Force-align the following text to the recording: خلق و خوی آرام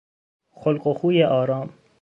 خلق 0.51 0.87
و 0.87 0.93
خوی 0.93 1.23
آرام 1.23 1.69